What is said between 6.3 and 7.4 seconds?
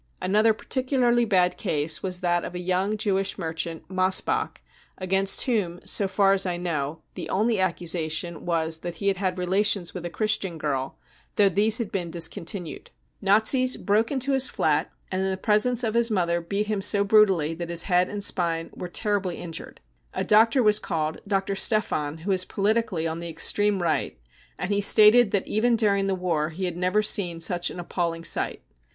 as I know, the